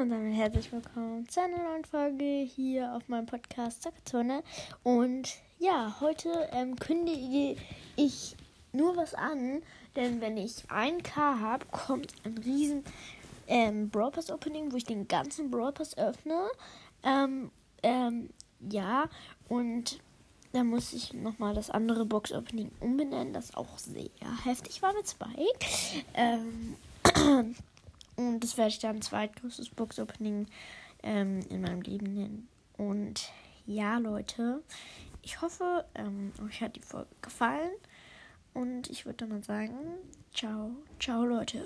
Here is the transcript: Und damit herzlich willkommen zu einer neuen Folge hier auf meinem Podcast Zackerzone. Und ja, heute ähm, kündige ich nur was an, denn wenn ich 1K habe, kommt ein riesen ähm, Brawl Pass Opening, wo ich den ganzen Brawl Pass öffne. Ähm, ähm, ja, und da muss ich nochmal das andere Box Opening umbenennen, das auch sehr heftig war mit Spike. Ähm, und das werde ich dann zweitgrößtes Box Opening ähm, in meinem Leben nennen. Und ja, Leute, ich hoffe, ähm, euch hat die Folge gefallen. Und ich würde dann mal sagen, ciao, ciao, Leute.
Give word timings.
Und 0.00 0.10
damit 0.10 0.36
herzlich 0.36 0.70
willkommen 0.70 1.28
zu 1.28 1.42
einer 1.42 1.58
neuen 1.58 1.84
Folge 1.84 2.24
hier 2.24 2.94
auf 2.94 3.08
meinem 3.08 3.26
Podcast 3.26 3.82
Zackerzone. 3.82 4.44
Und 4.84 5.28
ja, 5.58 5.96
heute 6.00 6.48
ähm, 6.52 6.76
kündige 6.76 7.60
ich 7.96 8.36
nur 8.72 8.96
was 8.96 9.14
an, 9.14 9.60
denn 9.96 10.20
wenn 10.20 10.36
ich 10.36 10.52
1K 10.68 11.40
habe, 11.40 11.66
kommt 11.72 12.12
ein 12.22 12.38
riesen 12.38 12.84
ähm, 13.48 13.90
Brawl 13.90 14.12
Pass 14.12 14.30
Opening, 14.30 14.70
wo 14.70 14.76
ich 14.76 14.84
den 14.84 15.08
ganzen 15.08 15.50
Brawl 15.50 15.72
Pass 15.72 15.98
öffne. 15.98 16.46
Ähm, 17.02 17.50
ähm, 17.82 18.30
ja, 18.70 19.08
und 19.48 19.98
da 20.52 20.62
muss 20.62 20.92
ich 20.92 21.12
nochmal 21.12 21.54
das 21.54 21.70
andere 21.70 22.06
Box 22.06 22.30
Opening 22.30 22.70
umbenennen, 22.78 23.32
das 23.32 23.56
auch 23.56 23.78
sehr 23.78 24.10
heftig 24.44 24.80
war 24.80 24.92
mit 24.92 25.08
Spike. 25.08 25.66
Ähm, 26.14 26.76
und 28.18 28.40
das 28.40 28.58
werde 28.58 28.70
ich 28.70 28.80
dann 28.80 29.00
zweitgrößtes 29.00 29.70
Box 29.70 30.00
Opening 30.00 30.48
ähm, 31.04 31.38
in 31.50 31.60
meinem 31.60 31.82
Leben 31.82 32.12
nennen. 32.12 32.48
Und 32.76 33.30
ja, 33.64 33.98
Leute, 33.98 34.60
ich 35.22 35.40
hoffe, 35.40 35.84
ähm, 35.94 36.32
euch 36.44 36.60
hat 36.60 36.74
die 36.74 36.80
Folge 36.80 37.14
gefallen. 37.22 37.70
Und 38.54 38.90
ich 38.90 39.06
würde 39.06 39.18
dann 39.18 39.28
mal 39.28 39.44
sagen, 39.44 39.78
ciao, 40.34 40.72
ciao, 40.98 41.24
Leute. 41.24 41.62